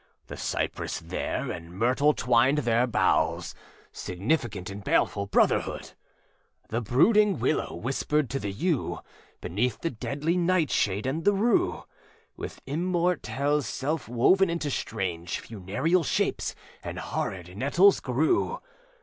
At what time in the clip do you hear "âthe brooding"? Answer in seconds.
6.71-7.37